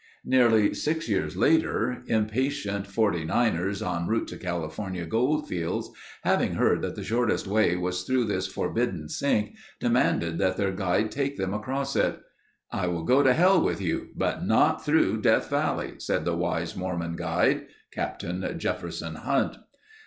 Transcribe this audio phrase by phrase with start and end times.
[0.25, 5.91] Nearly six years later, impatient Forty Niners enroute to California gold fields,
[6.23, 11.11] having heard that the shortest way was through this forbidden sink, demanded that their guide
[11.11, 12.19] take them across it.
[12.71, 16.75] "I will go to hell with you, but not through Death Valley," said the wise
[16.75, 19.55] Mormon guide, Captain Jefferson Hunt.